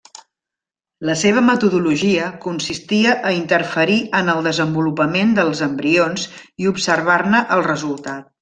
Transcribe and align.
La 1.09 1.15
seva 1.23 1.43
metodologia 1.49 2.29
consistia 2.47 3.13
a 3.31 3.35
interferir 3.41 3.99
en 4.23 4.33
el 4.35 4.43
desenvolupament 4.51 5.37
dels 5.41 5.65
embrions 5.69 6.27
i 6.65 6.73
observar-ne 6.77 7.45
el 7.59 7.67
resultat. 7.73 8.31